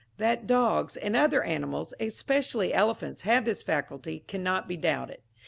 That 0.17 0.47
dogs 0.47 0.97
and 0.97 1.15
other 1.15 1.43
animals, 1.43 1.93
especially 1.99 2.73
elephants, 2.73 3.21
have 3.21 3.45
this 3.45 3.61
faculty, 3.61 4.23
cannot 4.27 4.67
be 4.67 4.75
doubted. 4.75 5.21